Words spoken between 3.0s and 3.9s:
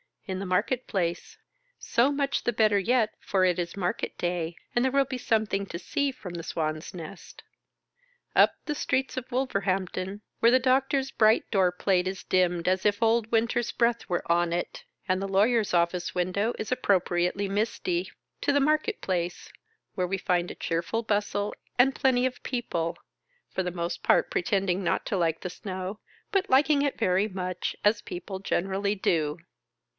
for it is